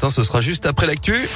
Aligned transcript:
Ce 0.00 0.22
sera 0.22 0.40
juste 0.40 0.64
après 0.64 0.86
l'actu. 0.86 1.28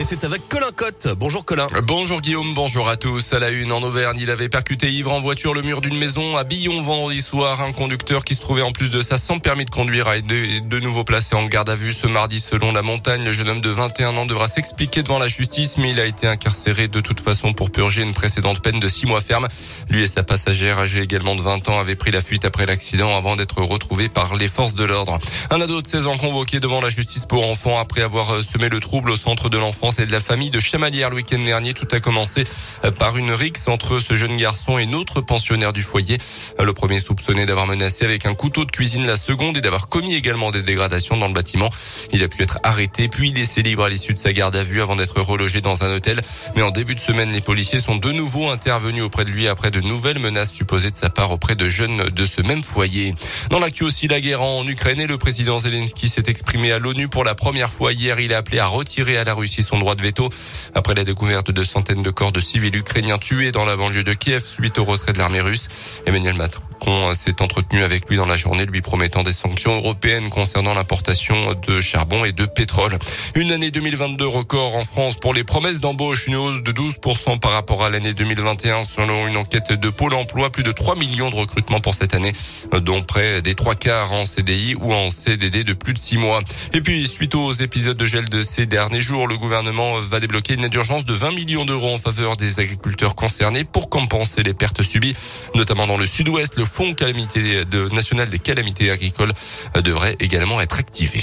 Et 0.00 0.04
c'est 0.04 0.22
avec 0.22 0.48
Colin 0.48 0.70
Cotte. 0.76 1.08
Bonjour 1.16 1.44
Colin. 1.44 1.66
Bonjour 1.82 2.20
Guillaume, 2.20 2.54
bonjour 2.54 2.88
à 2.88 2.96
tous. 2.96 3.32
À 3.32 3.40
la 3.40 3.50
une 3.50 3.72
en 3.72 3.82
Auvergne, 3.82 4.18
il 4.20 4.30
avait 4.30 4.48
percuté 4.48 4.92
ivre 4.92 5.12
en 5.12 5.18
voiture 5.18 5.54
le 5.54 5.62
mur 5.62 5.80
d'une 5.80 5.98
maison 5.98 6.36
à 6.36 6.44
Billon 6.44 6.80
vendredi 6.82 7.20
soir. 7.20 7.60
Un 7.62 7.72
conducteur 7.72 8.22
qui 8.22 8.36
se 8.36 8.40
trouvait 8.40 8.62
en 8.62 8.70
plus 8.70 8.92
de 8.92 9.02
ça 9.02 9.18
sans 9.18 9.40
permis 9.40 9.64
de 9.64 9.70
conduire 9.70 10.06
a 10.06 10.16
été 10.16 10.60
de 10.60 10.78
nouveau 10.78 11.02
placé 11.02 11.34
en 11.34 11.44
garde 11.46 11.68
à 11.68 11.74
vue 11.74 11.90
ce 11.90 12.06
mardi 12.06 12.38
selon 12.38 12.70
la 12.70 12.82
montagne. 12.82 13.24
Le 13.24 13.32
jeune 13.32 13.48
homme 13.48 13.60
de 13.60 13.70
21 13.70 14.16
ans 14.16 14.24
devra 14.24 14.46
s'expliquer 14.46 15.02
devant 15.02 15.18
la 15.18 15.26
justice, 15.26 15.78
mais 15.78 15.90
il 15.90 15.98
a 15.98 16.06
été 16.06 16.28
incarcéré 16.28 16.86
de 16.86 17.00
toute 17.00 17.18
façon 17.18 17.52
pour 17.52 17.72
purger 17.72 18.02
une 18.02 18.14
précédente 18.14 18.62
peine 18.62 18.78
de 18.78 18.86
6 18.86 19.06
mois 19.06 19.20
ferme. 19.20 19.48
Lui 19.90 20.04
et 20.04 20.06
sa 20.06 20.22
passagère 20.22 20.78
âgée 20.78 21.02
également 21.02 21.34
de 21.34 21.42
20 21.42 21.68
ans 21.70 21.80
avaient 21.80 21.96
pris 21.96 22.12
la 22.12 22.20
fuite 22.20 22.44
après 22.44 22.66
l'accident 22.66 23.16
avant 23.16 23.34
d'être 23.34 23.62
retrouvés 23.62 24.08
par 24.08 24.36
les 24.36 24.46
forces 24.46 24.74
de 24.74 24.84
l'ordre. 24.84 25.18
Un 25.50 25.60
ado 25.60 25.82
de 25.82 25.88
16 25.88 26.06
ans 26.06 26.16
convoqué 26.16 26.60
devant 26.60 26.80
la 26.80 26.90
justice 26.90 27.26
pour 27.26 27.44
enfants 27.44 27.80
après 27.80 28.02
avoir 28.02 28.44
semé 28.44 28.68
le 28.68 28.78
trouble 28.78 29.10
au 29.10 29.16
centre 29.16 29.48
de 29.48 29.58
l'enfance 29.88 30.02
et 30.02 30.06
de 30.06 30.12
la 30.12 30.20
famille 30.20 30.50
de 30.50 30.60
Chamalières 30.60 31.10
le 31.10 31.16
week-end 31.16 31.38
dernier. 31.38 31.72
Tout 31.72 31.88
a 31.92 32.00
commencé 32.00 32.44
euh, 32.84 32.90
par 32.90 33.16
une 33.16 33.30
rixe 33.30 33.68
entre 33.68 34.00
ce 34.00 34.14
jeune 34.14 34.36
garçon 34.36 34.76
et 34.76 34.86
notre 34.86 35.20
pensionnaire 35.20 35.72
du 35.72 35.82
foyer. 35.82 36.18
Euh, 36.60 36.64
le 36.64 36.72
premier 36.72 37.00
soupçonné 37.00 37.46
d'avoir 37.46 37.66
menacé 37.66 38.04
avec 38.04 38.26
un 38.26 38.34
couteau 38.34 38.64
de 38.64 38.70
cuisine 38.70 39.06
la 39.06 39.16
seconde 39.16 39.56
et 39.56 39.60
d'avoir 39.60 39.88
commis 39.88 40.14
également 40.14 40.50
des 40.50 40.62
dégradations 40.62 41.16
dans 41.16 41.26
le 41.26 41.32
bâtiment. 41.32 41.70
Il 42.12 42.22
a 42.22 42.28
pu 42.28 42.42
être 42.42 42.58
arrêté 42.62 43.08
puis 43.08 43.32
laissé 43.32 43.62
libre 43.62 43.84
à 43.84 43.88
l'issue 43.88 44.12
de 44.12 44.18
sa 44.18 44.32
garde 44.32 44.56
à 44.56 44.62
vue 44.62 44.82
avant 44.82 44.96
d'être 44.96 45.20
relogé 45.20 45.60
dans 45.60 45.84
un 45.84 45.94
hôtel. 45.94 46.20
Mais 46.54 46.62
en 46.62 46.70
début 46.70 46.94
de 46.94 47.00
semaine, 47.00 47.32
les 47.32 47.40
policiers 47.40 47.80
sont 47.80 47.96
de 47.96 48.12
nouveau 48.12 48.50
intervenus 48.50 49.02
auprès 49.02 49.24
de 49.24 49.30
lui 49.30 49.48
après 49.48 49.70
de 49.70 49.80
nouvelles 49.80 50.18
menaces 50.18 50.52
supposées 50.52 50.90
de 50.90 50.96
sa 50.96 51.08
part 51.08 51.30
auprès 51.30 51.56
de 51.56 51.68
jeunes 51.68 52.10
de 52.10 52.26
ce 52.26 52.42
même 52.42 52.62
foyer. 52.62 53.14
Dans 53.50 53.58
l'actu 53.58 53.84
aussi, 53.84 54.08
la 54.08 54.20
guerre 54.20 54.42
en 54.42 54.66
Ukraine 54.66 55.00
et 55.00 55.06
le 55.06 55.16
président 55.16 55.58
Zelensky 55.60 56.08
s'est 56.08 56.24
exprimé 56.26 56.72
à 56.72 56.78
l'ONU 56.78 57.08
pour 57.08 57.24
la 57.24 57.34
première 57.34 57.70
fois 57.70 57.92
hier. 57.92 58.20
Il 58.20 58.34
a 58.34 58.38
appelé 58.38 58.58
à 58.58 58.66
retirer 58.66 59.16
à 59.16 59.24
la 59.24 59.34
Russie 59.34 59.62
son 59.62 59.77
droit 59.78 59.94
de 59.94 60.02
veto 60.02 60.28
après 60.74 60.94
la 60.94 61.04
découverte 61.04 61.50
de 61.50 61.64
centaines 61.64 62.02
de 62.02 62.10
corps 62.10 62.32
de 62.32 62.40
civils 62.40 62.76
ukrainiens 62.76 63.18
tués 63.18 63.52
dans 63.52 63.64
la 63.64 63.76
banlieue 63.76 64.04
de 64.04 64.14
Kiev 64.14 64.44
suite 64.44 64.78
au 64.78 64.84
retrait 64.84 65.12
de 65.12 65.18
l'armée 65.18 65.40
russe. 65.40 65.68
Emmanuel 66.06 66.36
Macron 66.36 66.67
s'est 67.14 67.42
entretenu 67.42 67.82
avec 67.82 68.08
lui 68.08 68.16
dans 68.16 68.26
la 68.26 68.36
journée, 68.36 68.66
lui 68.66 68.80
promettant 68.80 69.22
des 69.22 69.32
sanctions 69.32 69.76
européennes 69.76 70.30
concernant 70.30 70.74
l'importation 70.74 71.54
de 71.66 71.80
charbon 71.80 72.24
et 72.24 72.32
de 72.32 72.46
pétrole. 72.46 72.98
Une 73.34 73.52
année 73.52 73.70
2022 73.70 74.26
record 74.26 74.76
en 74.76 74.84
France 74.84 75.16
pour 75.16 75.34
les 75.34 75.44
promesses 75.44 75.80
d'embauche, 75.80 76.26
une 76.26 76.36
hausse 76.36 76.62
de 76.62 76.72
12% 76.72 77.38
par 77.38 77.52
rapport 77.52 77.84
à 77.84 77.90
l'année 77.90 78.14
2021 78.14 78.84
selon 78.84 79.26
une 79.26 79.36
enquête 79.36 79.72
de 79.72 79.90
Pôle 79.90 80.14
emploi. 80.14 80.50
Plus 80.50 80.62
de 80.62 80.72
3 80.72 80.96
millions 80.96 81.30
de 81.30 81.34
recrutements 81.34 81.80
pour 81.80 81.94
cette 81.94 82.14
année, 82.14 82.32
dont 82.80 83.02
près 83.02 83.42
des 83.42 83.54
trois 83.54 83.74
quarts 83.74 84.12
en 84.12 84.24
CDI 84.24 84.74
ou 84.74 84.92
en 84.92 85.10
CDD 85.10 85.64
de 85.64 85.72
plus 85.72 85.94
de 85.94 85.98
6 85.98 86.18
mois. 86.18 86.40
Et 86.72 86.80
puis, 86.80 87.06
suite 87.06 87.34
aux 87.34 87.52
épisodes 87.52 87.96
de 87.96 88.06
gel 88.06 88.28
de 88.28 88.42
ces 88.42 88.66
derniers 88.66 89.00
jours, 89.00 89.26
le 89.26 89.36
gouvernement 89.36 89.98
va 90.00 90.20
débloquer 90.20 90.54
une 90.54 90.64
aide 90.64 90.72
d'urgence 90.72 91.04
de 91.04 91.12
20 91.12 91.32
millions 91.32 91.64
d'euros 91.64 91.92
en 91.92 91.98
faveur 91.98 92.36
des 92.36 92.60
agriculteurs 92.60 93.14
concernés 93.14 93.64
pour 93.64 93.90
compenser 93.90 94.42
les 94.42 94.54
pertes 94.54 94.82
subies, 94.82 95.14
notamment 95.54 95.86
dans 95.86 95.96
le 95.96 96.06
sud-ouest. 96.06 96.58
Fonds 96.68 96.94
calamité 96.94 97.64
de, 97.64 97.88
national 97.88 98.28
des 98.28 98.38
calamités 98.38 98.90
agricoles 98.90 99.32
euh, 99.76 99.80
devrait 99.80 100.16
également 100.20 100.60
être 100.60 100.78
activé. 100.78 101.22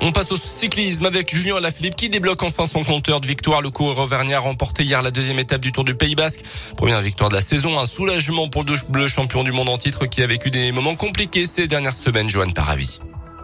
On 0.00 0.12
passe 0.12 0.30
au 0.30 0.36
cyclisme 0.36 1.06
avec 1.06 1.34
Julien 1.34 1.56
Alaphilippe 1.56 1.96
qui 1.96 2.08
débloque 2.08 2.42
enfin 2.44 2.66
son 2.66 2.84
compteur 2.84 3.20
de 3.20 3.26
victoire. 3.26 3.60
Le 3.62 3.70
coureur 3.70 3.98
auvergnat 3.98 4.36
a 4.36 4.40
remporté 4.40 4.84
hier 4.84 5.02
la 5.02 5.10
deuxième 5.10 5.40
étape 5.40 5.60
du 5.60 5.72
Tour 5.72 5.82
du 5.82 5.94
Pays 5.94 6.14
Basque. 6.14 6.40
Première 6.76 7.00
victoire 7.00 7.30
de 7.30 7.34
la 7.34 7.40
saison, 7.40 7.80
un 7.80 7.86
soulagement 7.86 8.48
pour 8.48 8.64
le 8.92 9.08
champion 9.08 9.42
du 9.42 9.50
monde 9.50 9.68
en 9.68 9.78
titre 9.78 10.06
qui 10.06 10.22
a 10.22 10.26
vécu 10.26 10.50
des 10.50 10.70
moments 10.70 10.94
compliqués 10.94 11.46
ces 11.46 11.66
dernières 11.66 11.96
semaines, 11.96 12.30
Johan 12.30 12.50
Paravi. 12.50 13.00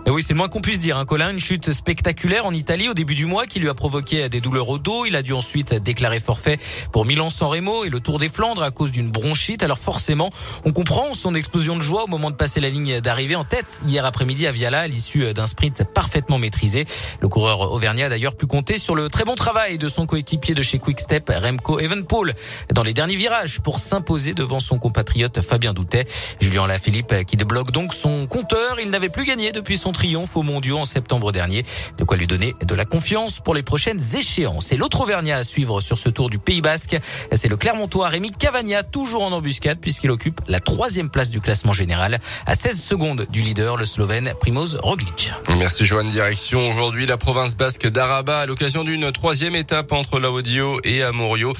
Oui, 0.06 0.22
c'est 0.22 0.34
le 0.34 0.36
moins 0.36 0.48
qu'on 0.48 0.60
puisse 0.60 0.78
dire. 0.78 0.98
Hein, 0.98 1.06
Colin, 1.06 1.30
une 1.30 1.40
chute 1.40 1.72
spectaculaire 1.72 2.44
en 2.44 2.52
Italie 2.52 2.88
au 2.90 2.94
début 2.94 3.14
du 3.14 3.24
mois 3.24 3.46
qui 3.46 3.58
lui 3.58 3.70
a 3.70 3.74
provoqué 3.74 4.28
des 4.28 4.40
douleurs 4.40 4.68
au 4.68 4.78
dos. 4.78 5.06
Il 5.06 5.16
a 5.16 5.22
dû 5.22 5.32
ensuite 5.32 5.74
déclarer 5.74 6.20
forfait 6.20 6.58
pour 6.92 7.06
Milan-San 7.06 7.48
Remo 7.48 7.84
et 7.84 7.88
le 7.88 8.00
Tour 8.00 8.18
des 8.18 8.28
Flandres 8.28 8.62
à 8.62 8.70
cause 8.70 8.92
d'une 8.92 9.10
bronchite. 9.10 9.62
Alors 9.62 9.78
forcément, 9.78 10.30
on 10.66 10.72
comprend 10.72 11.14
son 11.14 11.34
explosion 11.34 11.76
de 11.76 11.82
joie 11.82 12.04
au 12.04 12.06
moment 12.06 12.30
de 12.30 12.36
passer 12.36 12.60
la 12.60 12.68
ligne 12.68 13.00
d'arrivée 13.00 13.34
en 13.34 13.44
tête 13.44 13.80
hier 13.86 14.04
après-midi 14.04 14.46
à 14.46 14.52
Viala 14.52 14.80
à 14.80 14.86
l'issue 14.86 15.32
d'un 15.32 15.46
sprint 15.46 15.82
parfaitement 15.94 16.38
maîtrisé. 16.38 16.84
Le 17.20 17.28
coureur 17.28 17.72
auvergnat 17.72 18.06
a 18.06 18.08
d'ailleurs 18.10 18.36
pu 18.36 18.46
compter 18.46 18.76
sur 18.76 18.94
le 18.94 19.08
très 19.08 19.24
bon 19.24 19.34
travail 19.34 19.78
de 19.78 19.88
son 19.88 20.04
coéquipier 20.04 20.54
de 20.54 20.62
chez 20.62 20.78
Quickstep, 20.78 21.30
Remco 21.30 21.80
Evenpool, 21.80 22.34
dans 22.72 22.82
les 22.82 22.92
derniers 22.92 23.16
virages 23.16 23.60
pour 23.60 23.78
s'imposer 23.78 24.34
devant 24.34 24.60
son 24.60 24.78
compatriote 24.78 25.40
Fabien 25.40 25.72
Doutet. 25.72 26.04
Julien 26.40 26.66
Lafilippe 26.66 27.24
qui 27.26 27.38
débloque 27.38 27.70
donc 27.72 27.94
son 27.94 28.26
compteur. 28.26 28.78
Il 28.80 28.90
n'avait 28.90 29.08
plus 29.08 29.24
gagné 29.24 29.50
depuis 29.50 29.78
son 29.78 29.93
triomphe 29.94 30.36
aux 30.36 30.42
mondiaux 30.42 30.76
en 30.76 30.84
septembre 30.84 31.32
dernier. 31.32 31.64
De 31.96 32.04
quoi 32.04 32.18
lui 32.18 32.26
donner 32.26 32.54
de 32.62 32.74
la 32.74 32.84
confiance 32.84 33.40
pour 33.40 33.54
les 33.54 33.62
prochaines 33.62 34.02
échéances. 34.14 34.72
Et 34.72 34.76
l'autre 34.76 35.00
Auvergnat 35.00 35.36
à 35.36 35.44
suivre 35.44 35.80
sur 35.80 35.98
ce 35.98 36.10
tour 36.10 36.28
du 36.28 36.38
Pays 36.38 36.60
Basque, 36.60 36.98
c'est 37.32 37.48
le 37.48 37.56
Clermontois 37.56 38.08
Rémi 38.08 38.30
Cavagna, 38.30 38.82
toujours 38.82 39.22
en 39.22 39.32
embuscade 39.32 39.78
puisqu'il 39.80 40.10
occupe 40.10 40.40
la 40.48 40.60
troisième 40.60 41.08
place 41.08 41.30
du 41.30 41.40
classement 41.40 41.72
général 41.72 42.20
à 42.46 42.54
16 42.54 42.82
secondes 42.82 43.26
du 43.30 43.42
leader, 43.42 43.76
le 43.76 43.86
Slovène 43.86 44.34
Primoz 44.40 44.76
Roglic. 44.82 45.32
Merci 45.56 45.84
Joanne. 45.84 46.08
Direction 46.08 46.68
aujourd'hui 46.68 47.06
la 47.06 47.16
province 47.16 47.56
basque 47.56 47.86
d'Araba 47.88 48.40
à 48.40 48.46
l'occasion 48.46 48.84
d'une 48.84 49.10
troisième 49.12 49.54
étape 49.54 49.92
entre 49.92 50.18
Laudio 50.18 50.80
et 50.84 51.02
Amorio 51.02 51.52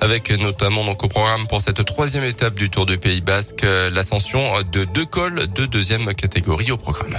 avec 0.00 0.30
notamment 0.30 0.84
donc 0.84 1.02
au 1.04 1.08
programme 1.08 1.46
pour 1.46 1.60
cette 1.60 1.84
troisième 1.84 2.24
étape 2.24 2.54
du 2.54 2.70
Tour 2.70 2.86
du 2.86 2.98
Pays 2.98 3.20
Basque 3.20 3.62
l'ascension 3.62 4.50
de 4.72 4.84
deux 4.84 5.06
cols 5.06 5.46
de 5.52 5.66
deuxième 5.66 6.14
catégorie 6.14 6.72
au 6.72 6.76
programme. 6.76 7.18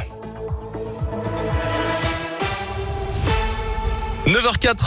9h04 4.26 4.74